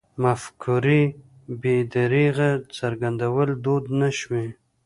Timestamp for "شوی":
4.19-4.47